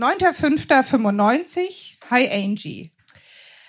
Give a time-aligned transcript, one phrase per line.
[0.00, 1.98] 9.5.95.
[2.10, 2.90] Hi Angie.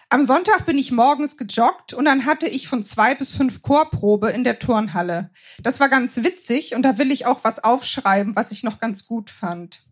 [0.08, 4.30] Am Sonntag bin ich morgens gejoggt und dann hatte ich von zwei bis fünf Chorprobe
[4.30, 5.30] in der Turnhalle.
[5.62, 9.06] Das war ganz witzig und da will ich auch was aufschreiben, was ich noch ganz
[9.08, 9.84] gut fand.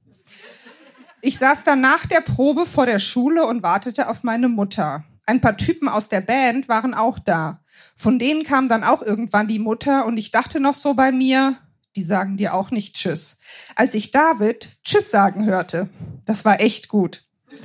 [1.21, 5.03] Ich saß dann nach der Probe vor der Schule und wartete auf meine Mutter.
[5.25, 7.59] Ein paar Typen aus der Band waren auch da.
[7.95, 11.57] Von denen kam dann auch irgendwann die Mutter und ich dachte noch so bei mir,
[11.99, 13.39] die sagen dir auch nicht Tschüss.
[13.75, 15.89] Als ich David Tschüss sagen hörte,
[16.23, 17.25] das war echt gut.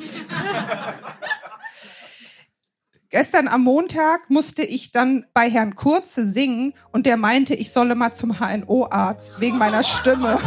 [3.11, 7.95] Gestern am Montag musste ich dann bei Herrn Kurze singen und der meinte, ich solle
[7.95, 10.41] mal zum HNO-Arzt wegen meiner Stimme.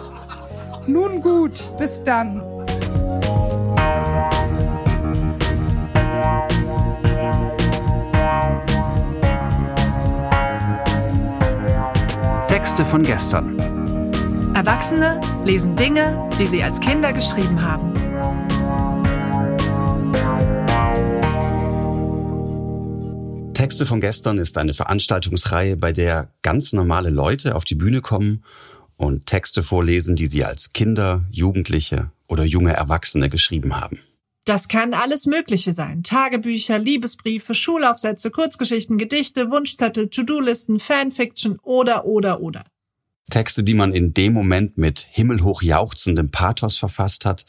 [0.86, 2.51] Nun gut, bis dann.
[12.62, 13.58] Texte von gestern.
[14.54, 17.92] Erwachsene lesen Dinge, die sie als Kinder geschrieben haben.
[23.52, 28.44] Texte von gestern ist eine Veranstaltungsreihe, bei der ganz normale Leute auf die Bühne kommen
[28.96, 33.98] und Texte vorlesen, die sie als Kinder, Jugendliche oder junge Erwachsene geschrieben haben.
[34.44, 36.02] Das kann alles Mögliche sein.
[36.02, 42.64] Tagebücher, Liebesbriefe, Schulaufsätze, Kurzgeschichten, Gedichte, Wunschzettel, To-Do-Listen, Fanfiction oder, oder, oder.
[43.30, 47.46] Texte, die man in dem Moment mit himmelhoch jauchzendem Pathos verfasst hat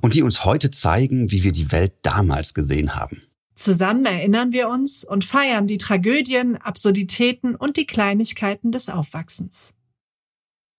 [0.00, 3.22] und die uns heute zeigen, wie wir die Welt damals gesehen haben.
[3.56, 9.74] Zusammen erinnern wir uns und feiern die Tragödien, Absurditäten und die Kleinigkeiten des Aufwachsens.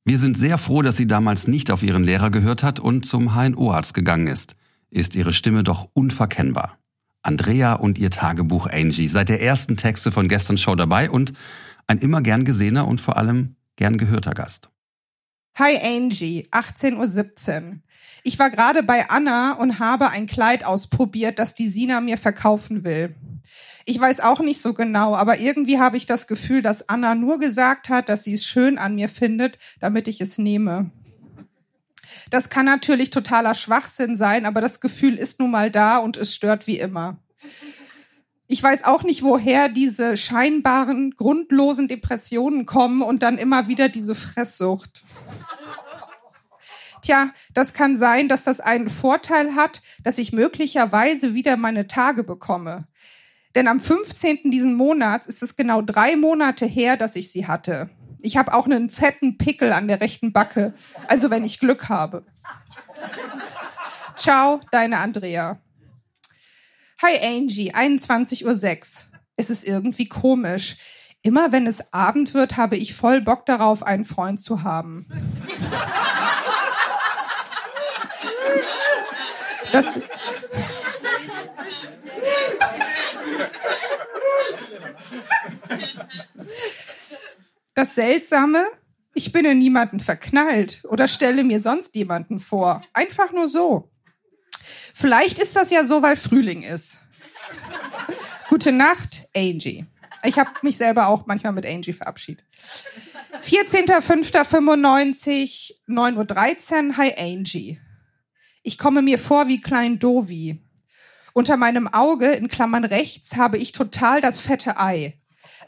[0.05, 3.35] Wir sind sehr froh, dass sie damals nicht auf ihren Lehrer gehört hat und zum
[3.35, 4.55] HNO-Arzt gegangen ist.
[4.91, 6.79] Ist ihre Stimme doch unverkennbar.
[7.21, 11.33] Andrea und ihr Tagebuch Angie seit der ersten Texte von gestern Show dabei und
[11.85, 14.69] ein immer gern gesehener und vor allem gern gehörter Gast.
[15.55, 17.77] Hi Angie, 18.17 Uhr.
[18.23, 22.83] Ich war gerade bei Anna und habe ein Kleid ausprobiert, das die Sina mir verkaufen
[22.83, 23.15] will.
[23.85, 27.39] Ich weiß auch nicht so genau, aber irgendwie habe ich das Gefühl, dass Anna nur
[27.39, 30.91] gesagt hat, dass sie es schön an mir findet, damit ich es nehme.
[32.29, 36.33] Das kann natürlich totaler Schwachsinn sein, aber das Gefühl ist nun mal da und es
[36.33, 37.17] stört wie immer.
[38.47, 44.15] Ich weiß auch nicht, woher diese scheinbaren, grundlosen Depressionen kommen und dann immer wieder diese
[44.15, 45.03] Fresssucht.
[47.03, 52.23] Tja, das kann sein, dass das einen Vorteil hat, dass ich möglicherweise wieder meine Tage
[52.23, 52.87] bekomme.
[53.55, 54.51] Denn am 15.
[54.51, 57.89] diesen Monats ist es genau drei Monate her, dass ich sie hatte.
[58.21, 60.73] Ich habe auch einen fetten Pickel an der rechten Backe,
[61.07, 62.25] also wenn ich Glück habe.
[64.15, 65.59] Ciao, deine Andrea.
[67.01, 69.19] Hi Angie, 21.06 Uhr.
[69.37, 70.75] Es ist irgendwie komisch.
[71.21, 75.05] Immer wenn es Abend wird, habe ich voll Bock darauf, einen Freund zu haben.
[79.71, 79.99] Das,
[87.79, 88.63] das Seltsame,
[89.13, 92.83] ich bin in niemanden verknallt oder stelle mir sonst jemanden vor.
[92.91, 93.89] Einfach nur so.
[94.93, 96.97] Vielleicht ist das ja so, weil Frühling ist.
[98.49, 99.85] Gute Nacht, Angie.
[100.23, 102.43] Ich habe mich selber auch manchmal mit Angie verabschiedet.
[103.43, 106.97] 14.05.95, 9.13 Uhr.
[106.97, 107.79] Hi Angie.
[108.61, 110.61] Ich komme mir vor wie Klein Dovi.
[111.31, 115.18] Unter meinem Auge, in Klammern rechts, habe ich total das fette Ei.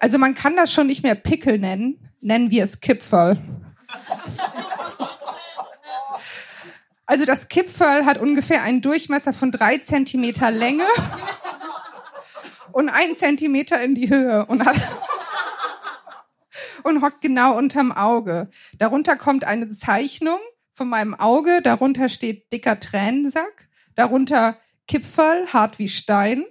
[0.01, 3.37] Also man kann das schon nicht mehr Pickel nennen, nennen wir es Kipferl.
[7.05, 10.87] Also das Kipferl hat ungefähr einen Durchmesser von drei Zentimeter Länge
[12.71, 14.77] und ein Zentimeter in die Höhe und hat
[16.81, 18.49] und hockt genau unterm Auge.
[18.79, 20.39] Darunter kommt eine Zeichnung
[20.73, 21.61] von meinem Auge.
[21.61, 23.67] Darunter steht dicker Tränensack.
[23.93, 24.57] Darunter
[24.87, 26.43] Kipferl, hart wie Stein.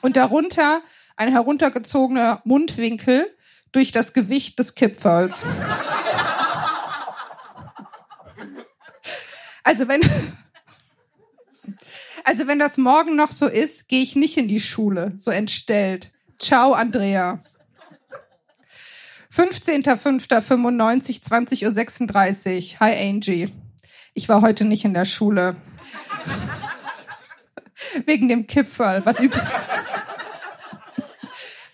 [0.00, 0.80] Und darunter
[1.16, 3.34] ein heruntergezogener Mundwinkel
[3.72, 5.42] durch das Gewicht des Kipferls.
[9.62, 10.02] Also wenn,
[12.24, 16.12] also wenn das morgen noch so ist, gehe ich nicht in die Schule, so entstellt.
[16.38, 17.40] Ciao, Andrea.
[19.34, 22.80] 15.05.95, 20.36 Uhr.
[22.80, 23.50] Hi Angie.
[24.12, 25.56] Ich war heute nicht in der Schule.
[28.06, 29.34] Wegen dem Kipferl, was, üb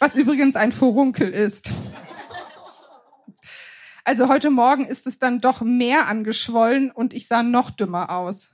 [0.00, 1.70] was übrigens ein Furunkel ist.
[4.05, 8.50] Also heute Morgen ist es dann doch mehr angeschwollen und ich sah noch dümmer aus.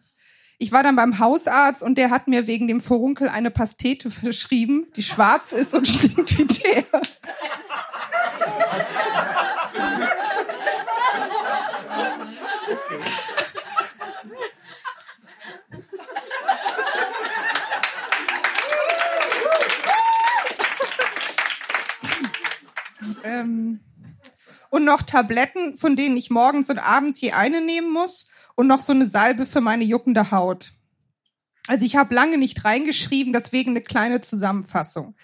[0.59, 4.89] Ich war dann beim Hausarzt und der hat mir wegen dem Furunkel eine Pastete verschrieben,
[4.97, 6.85] die schwarz ist und stinkt wie der.
[24.87, 28.93] Noch Tabletten, von denen ich morgens und abends je eine nehmen muss und noch so
[28.93, 30.73] eine Salbe für meine juckende Haut.
[31.69, 35.15] Also ich habe lange nicht reingeschrieben, deswegen eine kleine Zusammenfassung.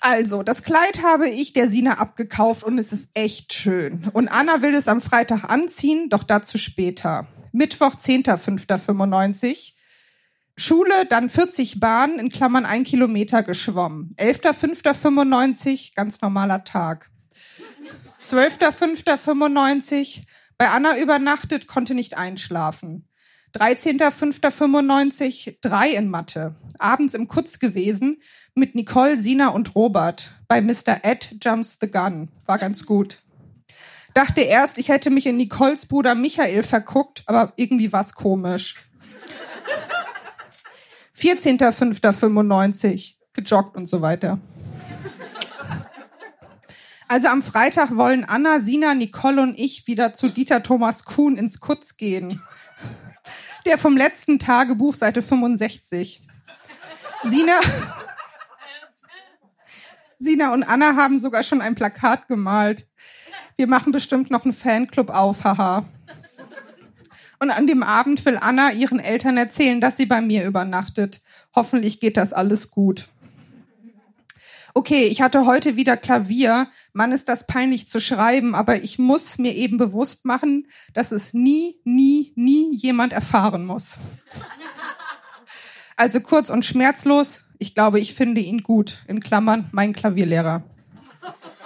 [0.00, 4.08] Also, das Kleid habe ich der Sina abgekauft und es ist echt schön.
[4.12, 7.26] Und Anna will es am Freitag anziehen, doch dazu später.
[7.50, 9.72] Mittwoch, 10.05.95.
[10.56, 14.14] Schule, dann 40 Bahnen, in Klammern ein Kilometer geschwommen.
[14.18, 17.10] 11.05.95, ganz normaler Tag.
[18.22, 20.22] 12.05.95,
[20.56, 23.08] bei Anna übernachtet, konnte nicht einschlafen.
[23.54, 26.54] 13.05.95, drei in Mathe.
[26.78, 28.22] Abends im Kutz gewesen,
[28.54, 30.34] mit Nicole, Sina und Robert.
[30.48, 30.98] Bei Mr.
[31.02, 32.28] Ed Jumps the Gun.
[32.46, 33.22] War ganz gut.
[34.14, 38.76] Dachte erst, ich hätte mich in Nicoles Bruder Michael verguckt, aber irgendwie war's komisch.
[41.16, 43.14] 14.05.95.
[43.32, 44.38] Gejoggt und so weiter.
[47.08, 51.58] Also am Freitag wollen Anna, Sina, Nicole und ich wieder zu Dieter Thomas Kuhn ins
[51.58, 52.42] Kutz gehen.
[53.64, 56.20] Der vom letzten Tagebuch, Seite 65.
[57.24, 57.60] Sina,
[60.18, 62.86] Sina und Anna haben sogar schon ein Plakat gemalt.
[63.56, 65.84] Wir machen bestimmt noch einen Fanclub auf, haha.
[67.40, 71.22] Und an dem Abend will Anna ihren Eltern erzählen, dass sie bei mir übernachtet.
[71.54, 73.08] Hoffentlich geht das alles gut.
[74.78, 76.68] Okay, ich hatte heute wieder Klavier.
[76.92, 81.34] Mann, ist das peinlich zu schreiben, aber ich muss mir eben bewusst machen, dass es
[81.34, 83.98] nie, nie, nie jemand erfahren muss.
[85.96, 89.02] Also kurz und schmerzlos, ich glaube, ich finde ihn gut.
[89.08, 90.62] In Klammern, mein Klavierlehrer.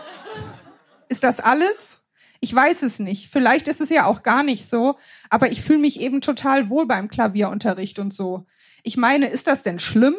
[1.11, 2.01] Ist das alles?
[2.41, 3.29] Ich weiß es nicht.
[3.29, 4.97] Vielleicht ist es ja auch gar nicht so,
[5.29, 8.47] aber ich fühle mich eben total wohl beim Klavierunterricht und so.
[8.83, 10.17] Ich meine, ist das denn schlimm?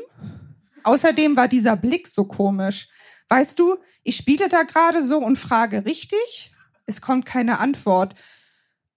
[0.84, 2.88] Außerdem war dieser Blick so komisch.
[3.30, 6.54] Weißt du, ich spiele da gerade so und frage richtig.
[6.86, 8.16] Es kommt keine Antwort.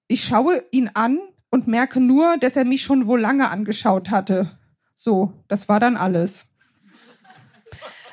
[0.08, 4.58] Ich schaue ihn an und merke nur, dass er mich schon wohl lange angeschaut hatte.
[4.94, 6.46] So, das war dann alles.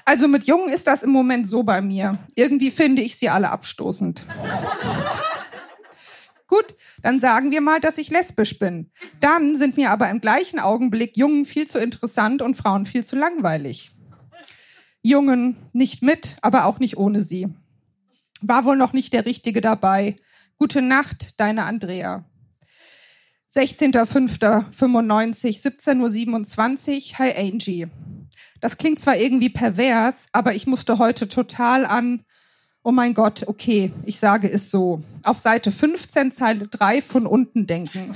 [0.05, 2.17] Also mit Jungen ist das im Moment so bei mir.
[2.35, 4.25] Irgendwie finde ich sie alle abstoßend.
[6.47, 8.89] Gut, dann sagen wir mal, dass ich lesbisch bin.
[9.19, 13.15] Dann sind mir aber im gleichen Augenblick Jungen viel zu interessant und Frauen viel zu
[13.15, 13.91] langweilig.
[15.03, 17.50] Jungen nicht mit, aber auch nicht ohne sie.
[18.41, 20.15] War wohl noch nicht der Richtige dabei.
[20.57, 22.25] Gute Nacht, deine Andrea.
[23.53, 27.19] 16.05.95, 17.27 Uhr.
[27.19, 27.88] Hi Angie.
[28.61, 32.23] Das klingt zwar irgendwie pervers, aber ich musste heute total an,
[32.83, 37.65] oh mein Gott, okay, ich sage es so, auf Seite 15, Zeile 3 von unten
[37.65, 38.13] denken.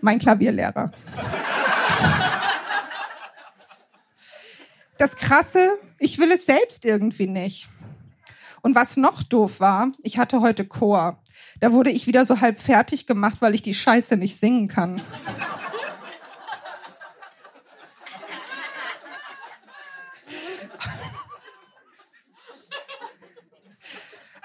[0.00, 0.92] mein Klavierlehrer.
[4.98, 7.68] Das Krasse, ich will es selbst irgendwie nicht.
[8.60, 11.18] Und was noch doof war, ich hatte heute Chor.
[11.60, 15.00] Da wurde ich wieder so halb fertig gemacht, weil ich die Scheiße nicht singen kann.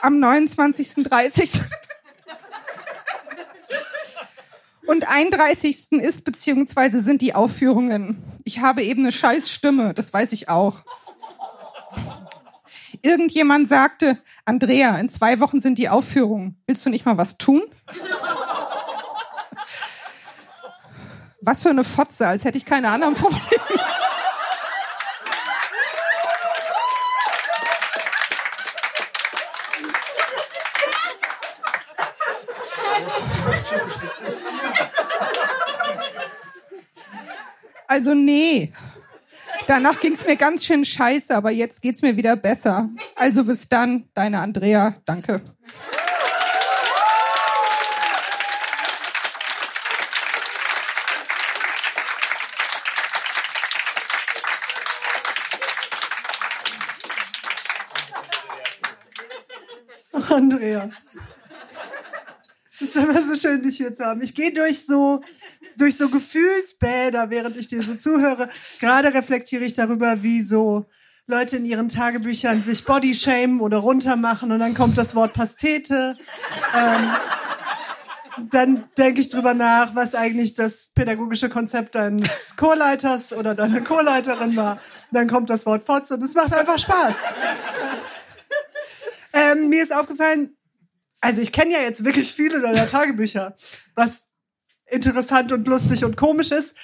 [0.01, 1.61] Am 29.30.
[4.87, 5.91] Und 31.
[5.91, 8.23] ist beziehungsweise sind die Aufführungen.
[8.43, 10.83] Ich habe eben eine scheiß Stimme, das weiß ich auch.
[13.01, 16.57] Irgendjemand sagte, Andrea, in zwei Wochen sind die Aufführungen.
[16.65, 17.61] Willst du nicht mal was tun?
[21.41, 23.43] Was für eine Fotze, als hätte ich keine anderen Probleme.
[37.99, 38.71] Also nee,
[39.67, 42.87] Danach ging es mir ganz schön scheiße, aber jetzt geht's mir wieder besser.
[43.13, 44.95] Also bis dann, deine Andrea.
[45.03, 45.41] Danke.
[60.29, 60.89] Andrea.
[62.71, 64.21] Es ist immer so schön, dich hier zu haben.
[64.21, 65.21] Ich gehe durch so
[65.79, 68.49] durch so Gefühlsbäder, während ich dir so zuhöre.
[68.79, 70.85] Gerade reflektiere ich darüber, wie so
[71.27, 76.15] Leute in ihren Tagebüchern sich Bodyshamen oder runtermachen und dann kommt das Wort Pastete.
[76.75, 77.09] Ähm,
[78.49, 84.55] dann denke ich drüber nach, was eigentlich das pädagogische Konzept deines Chorleiters oder deiner Chorleiterin
[84.55, 84.79] war.
[85.11, 87.17] Dann kommt das Wort Fotz und es macht einfach Spaß.
[89.33, 90.57] Ähm, mir ist aufgefallen,
[91.21, 93.53] also ich kenne ja jetzt wirklich viele deiner Tagebücher,
[93.93, 94.28] was
[94.91, 96.75] interessant und lustig und komisch ist.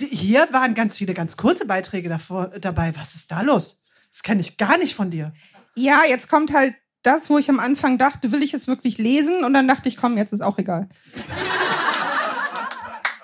[0.00, 2.94] Die, hier waren ganz viele ganz kurze Beiträge davor, dabei.
[2.96, 3.84] Was ist da los?
[4.10, 5.32] Das kenne ich gar nicht von dir.
[5.76, 9.44] Ja, jetzt kommt halt das, wo ich am Anfang dachte, will ich es wirklich lesen?
[9.44, 10.88] Und dann dachte ich, komm, jetzt ist auch egal.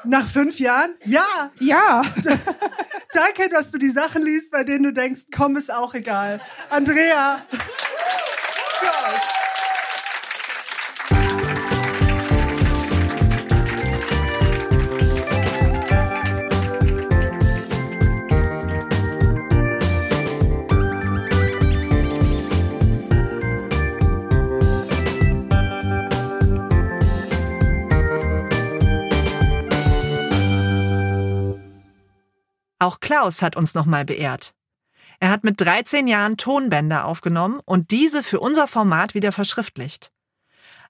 [0.04, 0.94] Nach fünf Jahren?
[1.04, 1.50] Ja.
[1.58, 2.02] Ja.
[3.12, 6.40] Danke, dass du die Sachen liest, bei denen du denkst, komm, ist auch egal.
[6.70, 7.44] Andrea.
[7.50, 9.29] Für
[32.80, 34.54] Auch Klaus hat uns nochmal beehrt.
[35.20, 40.10] Er hat mit 13 Jahren Tonbänder aufgenommen und diese für unser Format wieder verschriftlicht.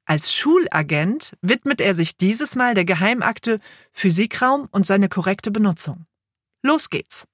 [0.04, 3.58] Als Schulagent widmet er sich dieses Mal der Geheimakte
[3.90, 6.06] Physikraum und seine korrekte Benutzung.
[6.62, 7.26] Los geht's!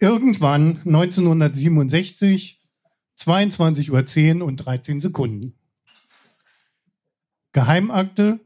[0.00, 2.58] Irgendwann 1967,
[3.18, 5.58] 22.10 Uhr und 13 Sekunden.
[7.52, 8.40] Geheimakte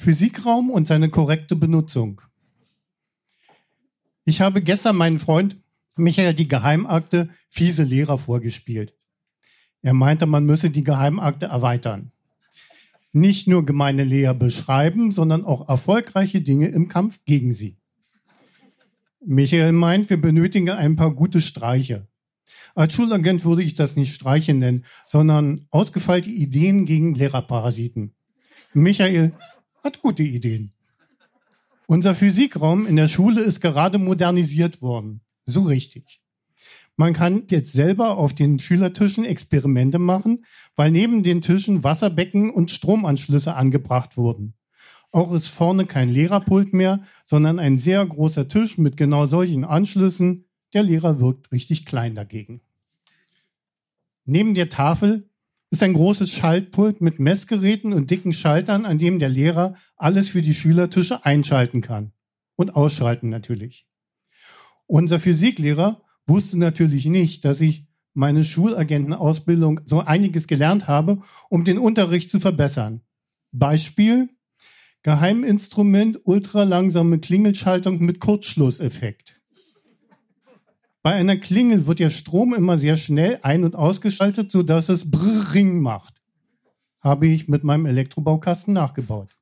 [0.00, 2.22] Physikraum und seine korrekte Benutzung.
[4.24, 5.58] Ich habe gestern meinen Freund
[5.94, 8.94] Michael die Geheimakte fiese Lehrer vorgespielt.
[9.82, 12.12] Er meinte, man müsse die Geheimakte erweitern.
[13.12, 17.76] Nicht nur gemeine Lehrer beschreiben, sondern auch erfolgreiche Dinge im Kampf gegen sie.
[19.22, 22.08] Michael meint, wir benötigen ein paar gute Streiche.
[22.74, 28.14] Als Schulagent würde ich das nicht Streiche nennen, sondern ausgefeilte Ideen gegen Lehrerparasiten.
[28.72, 29.32] Michael,
[29.82, 30.72] hat gute Ideen.
[31.86, 35.22] Unser Physikraum in der Schule ist gerade modernisiert worden.
[35.44, 36.20] So richtig.
[36.96, 40.44] Man kann jetzt selber auf den Schülertischen Experimente machen,
[40.76, 44.54] weil neben den Tischen Wasserbecken und Stromanschlüsse angebracht wurden.
[45.12, 50.44] Auch ist vorne kein Lehrerpult mehr, sondern ein sehr großer Tisch mit genau solchen Anschlüssen.
[50.74, 52.60] Der Lehrer wirkt richtig klein dagegen.
[54.24, 55.29] Neben der Tafel
[55.70, 60.42] ist ein großes Schaltpult mit Messgeräten und dicken Schaltern, an dem der Lehrer alles für
[60.42, 62.12] die Schülertische einschalten kann.
[62.56, 63.86] Und ausschalten natürlich.
[64.86, 71.78] Unser Physiklehrer wusste natürlich nicht, dass ich meine Schulagentenausbildung so einiges gelernt habe, um den
[71.78, 73.02] Unterricht zu verbessern.
[73.52, 74.28] Beispiel
[75.02, 79.39] Geheiminstrument ultralangsame Klingelschaltung mit Kurzschlusseffekt.
[81.02, 85.80] Bei einer Klingel wird der Strom immer sehr schnell ein- und ausgeschaltet, sodass es Brrring
[85.80, 86.20] macht.
[87.00, 89.34] Habe ich mit meinem Elektrobaukasten nachgebaut.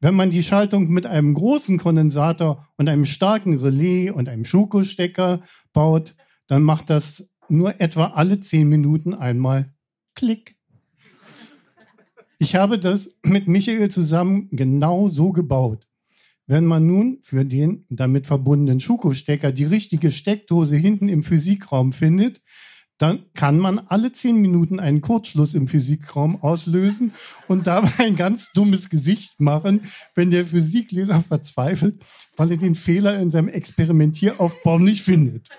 [0.00, 5.42] Wenn man die Schaltung mit einem großen Kondensator und einem starken Relais und einem Schuko-Stecker
[5.72, 6.16] baut,
[6.48, 9.72] dann macht das nur etwa alle zehn Minuten einmal
[10.14, 10.56] Klick.
[12.38, 15.87] Ich habe das mit Michael zusammen genau so gebaut.
[16.48, 22.40] Wenn man nun für den damit verbundenen Schuko-Stecker die richtige Steckdose hinten im Physikraum findet,
[22.96, 27.12] dann kann man alle zehn Minuten einen Kurzschluss im Physikraum auslösen
[27.48, 29.82] und dabei ein ganz dummes Gesicht machen,
[30.14, 32.02] wenn der Physiklehrer verzweifelt,
[32.36, 35.50] weil er den Fehler in seinem Experimentieraufbau nicht findet.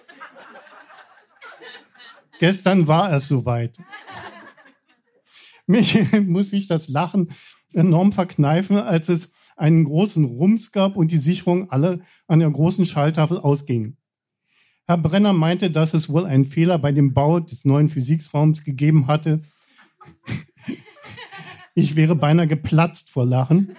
[2.40, 3.78] Gestern war es soweit.
[5.68, 7.30] Mich muss ich das Lachen
[7.74, 12.86] enorm verkneifen, als es einen großen Rums gab und die Sicherung alle an der großen
[12.86, 13.98] Schalltafel ausgingen.
[14.88, 19.08] Herr Brenner meinte, dass es wohl einen Fehler bei dem Bau des neuen Physikraums gegeben
[19.08, 19.42] hatte.
[21.76, 23.76] Ich wäre beinahe geplatzt vor Lachen.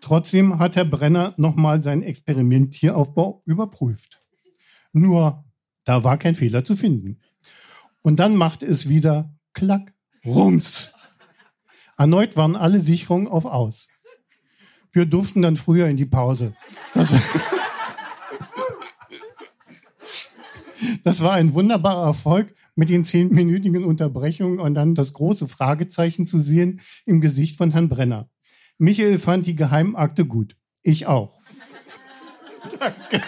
[0.00, 4.20] Trotzdem hat Herr Brenner nochmal seinen Experimentieraufbau überprüft.
[4.92, 5.44] Nur,
[5.84, 7.20] da war kein Fehler zu finden.
[8.02, 10.92] Und dann machte es wieder Klack, Rums.
[11.96, 13.88] Erneut waren alle Sicherungen auf Aus.
[14.92, 16.54] Wir durften dann früher in die Pause.
[16.94, 17.12] Das,
[21.04, 26.40] das war ein wunderbarer Erfolg mit den zehnminütigen Unterbrechungen und dann das große Fragezeichen zu
[26.40, 28.28] sehen im Gesicht von Herrn Brenner.
[28.78, 30.56] Michael fand die Geheimakte gut.
[30.82, 31.38] Ich auch.
[32.80, 33.20] Danke.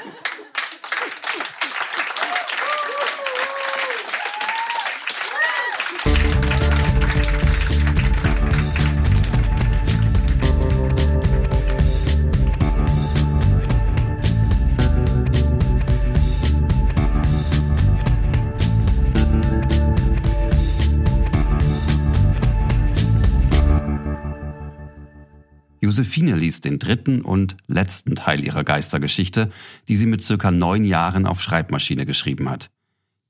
[25.92, 29.50] Josephine liest den dritten und letzten Teil ihrer Geistergeschichte,
[29.88, 32.70] die sie mit circa neun Jahren auf Schreibmaschine geschrieben hat.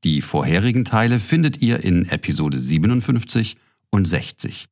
[0.04, 3.56] Die vorherigen Teile findet ihr in Episode 57
[3.90, 4.68] und 60.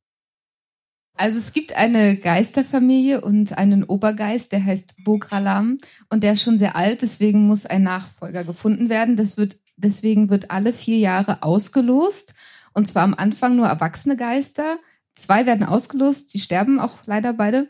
[1.15, 5.77] Also es gibt eine Geisterfamilie und einen Obergeist, der heißt Bogralam
[6.09, 9.17] und der ist schon sehr alt, deswegen muss ein Nachfolger gefunden werden.
[9.17, 12.35] Das wird, deswegen wird alle vier Jahre ausgelost
[12.71, 14.77] und zwar am Anfang nur erwachsene Geister.
[15.15, 17.67] Zwei werden ausgelost, die sterben auch leider beide.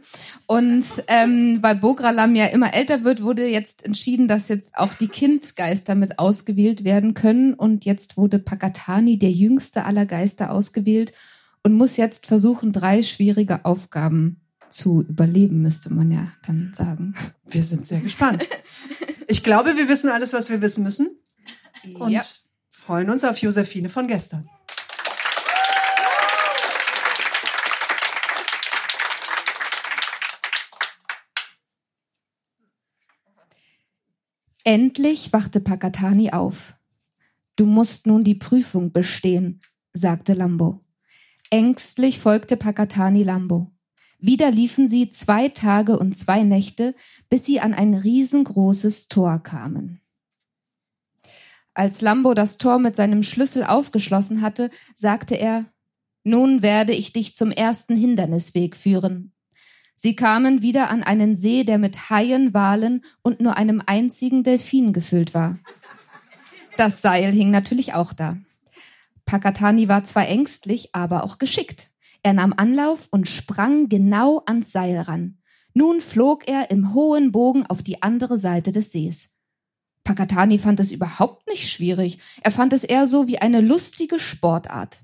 [0.47, 5.07] Und ähm, weil Bogralam ja immer älter wird, wurde jetzt entschieden, dass jetzt auch die
[5.07, 7.53] Kindgeister mit ausgewählt werden können.
[7.55, 11.13] Und jetzt wurde Pakatani, der jüngste aller Geister, ausgewählt
[11.63, 17.13] und muss jetzt versuchen, drei schwierige Aufgaben zu überleben, müsste man ja dann sagen.
[17.45, 18.47] Wir sind sehr gespannt.
[19.27, 21.17] Ich glaube, wir wissen alles, was wir wissen müssen.
[21.95, 22.21] Und Ja.
[22.69, 24.47] freuen uns auf Josephine von gestern.
[34.63, 36.75] Endlich wachte Pakatani auf.
[37.55, 39.61] Du musst nun die Prüfung bestehen,
[39.93, 40.81] sagte Lambo.
[41.49, 43.71] Ängstlich folgte Pakatani Lambo.
[44.19, 46.93] Wieder liefen sie zwei Tage und zwei Nächte,
[47.27, 49.99] bis sie an ein riesengroßes Tor kamen.
[51.73, 55.65] Als Lambo das Tor mit seinem Schlüssel aufgeschlossen hatte, sagte er,
[56.23, 59.33] nun werde ich dich zum ersten Hindernisweg führen.
[60.03, 64.93] Sie kamen wieder an einen See, der mit Haien, Walen und nur einem einzigen Delfin
[64.93, 65.59] gefüllt war.
[66.75, 68.37] Das Seil hing natürlich auch da.
[69.25, 71.91] Pakatani war zwar ängstlich, aber auch geschickt.
[72.23, 75.37] Er nahm Anlauf und sprang genau ans Seil ran.
[75.75, 79.37] Nun flog er im hohen Bogen auf die andere Seite des Sees.
[80.03, 82.17] Pakatani fand es überhaupt nicht schwierig.
[82.41, 85.03] Er fand es eher so wie eine lustige Sportart.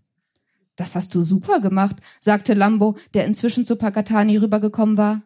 [0.77, 5.23] Das hast du super gemacht, sagte Lambo, der inzwischen zu Pakatani rübergekommen war.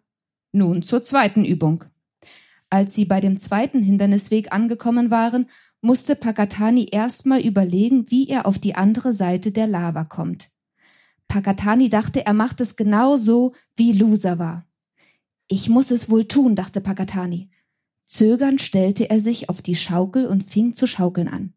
[0.54, 1.84] Nun zur zweiten Übung.
[2.70, 5.48] Als sie bei dem zweiten Hindernisweg angekommen waren,
[5.82, 10.50] musste Pakatani erstmal überlegen, wie er auf die andere Seite der Lava kommt.
[11.28, 14.66] Pakatani dachte, er macht es genau so, wie Loser war.
[15.48, 17.50] Ich muss es wohl tun, dachte Pakatani.
[18.08, 21.54] Zögernd stellte er sich auf die Schaukel und fing zu schaukeln an.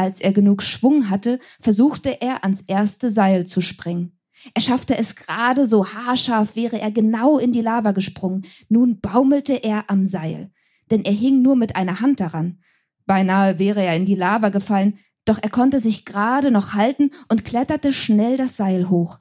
[0.00, 4.16] Als er genug Schwung hatte, versuchte er ans erste Seil zu springen.
[4.54, 8.46] Er schaffte es gerade so haarscharf, wäre er genau in die Lava gesprungen.
[8.68, 10.52] Nun baumelte er am Seil,
[10.92, 12.60] denn er hing nur mit einer Hand daran.
[13.06, 17.44] Beinahe wäre er in die Lava gefallen, doch er konnte sich gerade noch halten und
[17.44, 19.18] kletterte schnell das Seil hoch.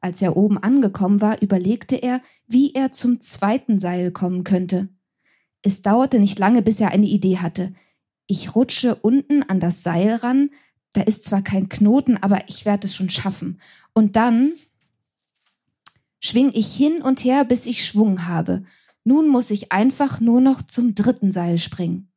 [0.00, 4.88] Als er oben angekommen war, überlegte er, wie er zum zweiten Seil kommen könnte.
[5.62, 7.74] Es dauerte nicht lange, bis er eine Idee hatte.
[8.26, 10.50] Ich rutsche unten an das Seil ran,
[10.92, 13.60] da ist zwar kein Knoten, aber ich werde es schon schaffen.
[13.92, 14.54] Und dann
[16.20, 18.64] schwing ich hin und her, bis ich Schwung habe.
[19.04, 22.10] Nun muss ich einfach nur noch zum dritten Seil springen.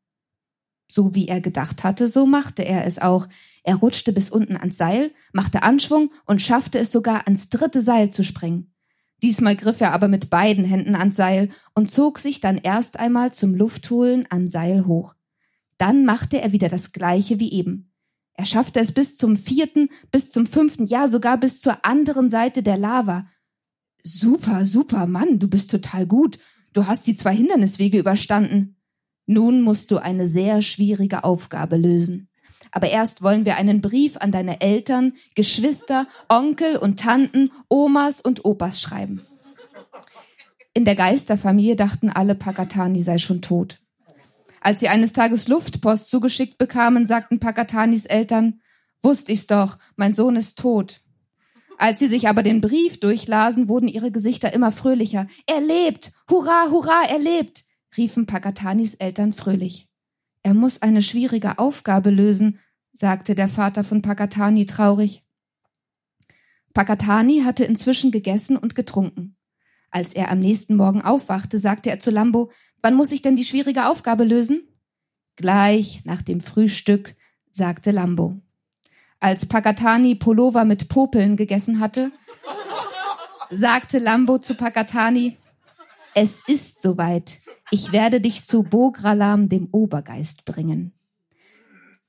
[0.87, 3.27] So wie er gedacht hatte, so machte er es auch.
[3.63, 8.09] Er rutschte bis unten ans Seil, machte Anschwung und schaffte es sogar ans dritte Seil
[8.09, 8.73] zu springen.
[9.21, 13.33] Diesmal griff er aber mit beiden Händen ans Seil und zog sich dann erst einmal
[13.33, 15.13] zum Luftholen am Seil hoch.
[15.79, 17.91] Dann machte er wieder das gleiche wie eben.
[18.33, 22.61] Er schaffte es bis zum vierten, bis zum fünften, ja sogar bis zur anderen Seite
[22.61, 23.25] der Lava.
[24.03, 26.37] Super, super, Mann, du bist total gut.
[26.73, 28.77] Du hast die zwei Hinderniswege überstanden.
[29.25, 32.29] Nun musst du eine sehr schwierige Aufgabe lösen.
[32.71, 38.43] Aber erst wollen wir einen Brief an deine Eltern, Geschwister, Onkel und Tanten, Omas und
[38.45, 39.21] Opas schreiben.
[40.73, 43.79] In der Geisterfamilie dachten alle, Pakatani sei schon tot.
[44.61, 48.61] Als sie eines Tages Luftpost zugeschickt bekamen, sagten Pakatanis Eltern,
[49.01, 51.01] wusste ich's doch, mein Sohn ist tot.
[51.77, 55.27] Als sie sich aber den Brief durchlasen, wurden ihre Gesichter immer fröhlicher.
[55.47, 56.11] Er lebt!
[56.29, 57.63] Hurra, hurra, er lebt!
[57.95, 59.87] riefen Pakatanis Eltern fröhlich.
[60.43, 62.59] Er muss eine schwierige Aufgabe lösen,
[62.91, 65.23] sagte der Vater von Pakatani traurig.
[66.73, 69.37] Pakatani hatte inzwischen gegessen und getrunken.
[69.89, 73.45] Als er am nächsten Morgen aufwachte, sagte er zu Lambo, wann muss ich denn die
[73.45, 74.61] schwierige Aufgabe lösen?
[75.35, 77.15] Gleich nach dem Frühstück,
[77.51, 78.39] sagte Lambo.
[79.19, 82.11] Als Pakatani Pullover mit Popeln gegessen hatte,
[83.49, 85.37] sagte Lambo zu Pakatani,
[86.13, 87.39] es ist soweit.
[87.71, 90.93] Ich werde dich zu Bogralam, dem Obergeist, bringen.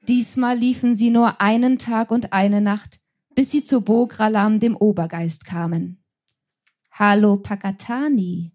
[0.08, 3.00] Diesmal liefen sie nur einen Tag und eine Nacht,
[3.34, 6.02] bis sie zu Bogralam, dem Obergeist, kamen.
[6.92, 8.52] Hallo, Pakatani.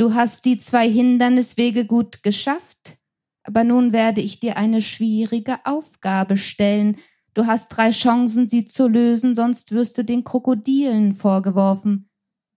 [0.00, 2.96] Du hast die zwei Hinderniswege gut geschafft,
[3.42, 6.96] aber nun werde ich dir eine schwierige Aufgabe stellen.
[7.34, 12.08] Du hast drei Chancen, sie zu lösen, sonst wirst du den Krokodilen vorgeworfen,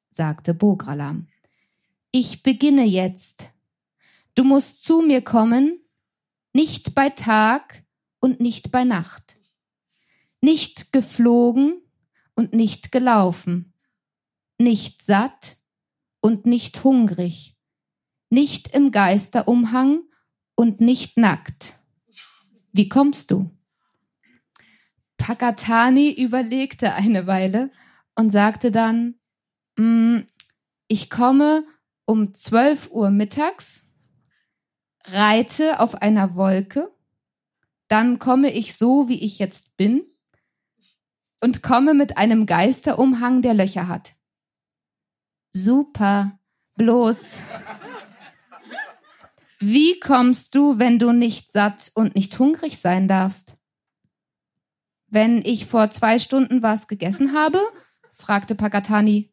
[0.10, 1.27] sagte Bogralam.
[2.12, 3.43] Ich beginne jetzt.
[4.36, 5.82] Du musst zu mir kommen,
[6.53, 7.84] nicht bei Tag
[8.21, 9.36] und nicht bei Nacht.
[10.39, 11.82] Nicht geflogen
[12.36, 13.73] und nicht gelaufen,
[14.58, 15.58] nicht satt
[16.23, 17.57] und nicht hungrig,
[18.29, 20.03] nicht im Geisterumhang
[20.55, 21.77] und nicht nackt.
[22.71, 23.51] Wie kommst du?
[25.17, 27.71] Pakatani überlegte eine Weile
[28.15, 29.15] und sagte dann,
[29.77, 30.19] mm,
[30.88, 31.65] ich komme
[32.05, 33.89] um 12 Uhr mittags,
[35.07, 36.89] reite auf einer Wolke,
[37.89, 40.03] dann komme ich so, wie ich jetzt bin,
[41.41, 44.15] und komme mit einem Geisterumhang, der Löcher hat.
[45.53, 46.39] Super,
[46.77, 47.43] bloß.
[49.59, 53.55] Wie kommst du, wenn du nicht satt und nicht hungrig sein darfst?
[55.07, 57.61] Wenn ich vor zwei Stunden was gegessen habe?
[58.13, 59.31] fragte Pakatani.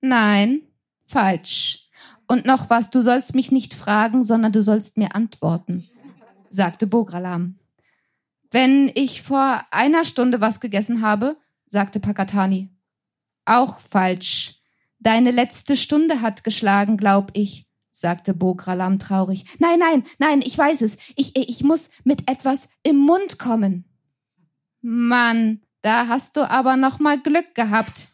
[0.00, 0.62] Nein,
[1.06, 1.88] falsch.
[2.26, 5.88] Und noch was, du sollst mich nicht fragen, sondern du sollst mir antworten,
[6.48, 7.58] sagte Bogralam.
[8.50, 12.70] Wenn ich vor einer Stunde was gegessen habe, sagte Pakatani.
[13.44, 14.60] Auch falsch.
[14.98, 19.44] Deine letzte Stunde hat geschlagen, glaub ich, sagte Bogralam traurig.
[19.58, 20.98] Nein, nein, nein, ich weiß es.
[21.16, 23.84] Ich, ich muss mit etwas im Mund kommen.
[24.80, 28.08] Mann, da hast du aber noch mal Glück gehabt.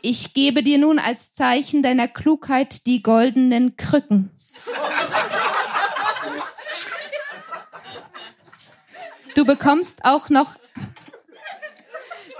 [0.00, 4.30] Ich gebe dir nun als Zeichen deiner Klugheit die goldenen Krücken.
[9.34, 10.56] Du bekommst auch noch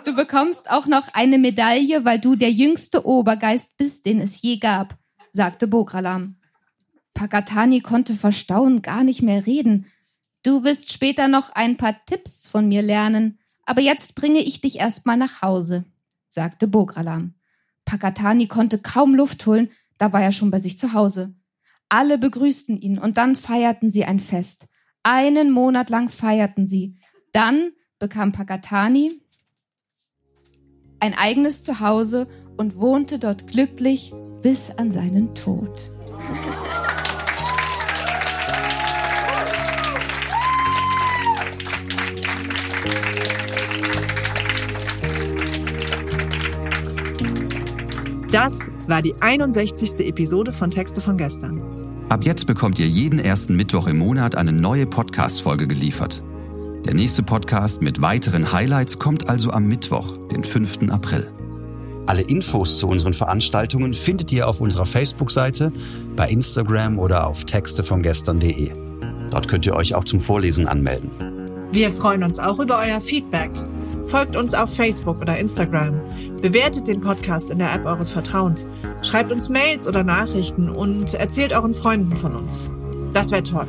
[0.09, 4.57] Du bekommst auch noch eine Medaille, weil du der jüngste Obergeist bist, den es je
[4.57, 4.97] gab,
[5.33, 6.37] sagte Bogralam.
[7.13, 9.85] Pakatani konnte vor Staunen gar nicht mehr reden.
[10.43, 14.79] Du wirst später noch ein paar Tipps von mir lernen, aber jetzt bringe ich dich
[14.79, 15.85] erstmal nach Hause,
[16.27, 17.35] sagte Bogralam.
[17.85, 19.69] Pakatani konnte kaum Luft holen,
[19.99, 21.35] da war er schon bei sich zu Hause.
[21.91, 24.69] Alle begrüßten ihn und dann feierten sie ein Fest.
[25.03, 26.97] Einen Monat lang feierten sie.
[27.33, 29.28] Dann bekam Pakatani
[31.01, 35.91] ein eigenes Zuhause und wohnte dort glücklich bis an seinen Tod.
[48.31, 50.01] Das war die 61.
[50.01, 51.63] Episode von Texte von gestern.
[52.11, 56.23] Ab jetzt bekommt ihr jeden ersten Mittwoch im Monat eine neue Podcast-Folge geliefert.
[56.89, 60.91] Der nächste Podcast mit weiteren Highlights kommt also am Mittwoch, den 5.
[60.91, 61.31] April.
[62.07, 65.71] Alle Infos zu unseren Veranstaltungen findet ihr auf unserer Facebook-Seite,
[66.17, 68.71] bei Instagram oder auf textevongestern.de.
[69.31, 71.11] Dort könnt ihr euch auch zum Vorlesen anmelden.
[71.73, 73.51] Wir freuen uns auch über euer Feedback.
[74.07, 76.01] Folgt uns auf Facebook oder Instagram.
[76.41, 78.67] Bewertet den Podcast in der App eures Vertrauens.
[79.03, 82.71] Schreibt uns Mails oder Nachrichten und erzählt euren Freunden von uns.
[83.13, 83.69] Das wäre toll.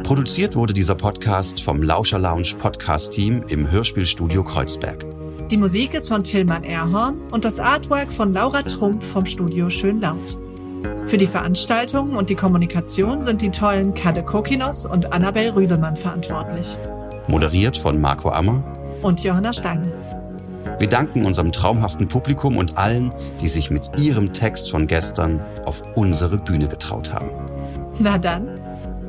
[0.00, 5.04] Produziert wurde dieser Podcast vom Lauscher Lounge Podcast Team im Hörspielstudio Kreuzberg.
[5.50, 10.40] Die Musik ist von Tillmann Erhorn und das Artwork von Laura Trump vom Studio Schönlaut.
[11.06, 16.78] Für die Veranstaltung und die Kommunikation sind die tollen Kade Kokinos und Annabel Rüdemann verantwortlich.
[17.28, 18.64] Moderiert von Marco Ammer
[19.02, 19.92] und Johanna Steine.
[20.78, 25.82] Wir danken unserem traumhaften Publikum und allen, die sich mit ihrem Text von gestern auf
[25.94, 27.28] unsere Bühne getraut haben.
[27.98, 28.58] Na dann,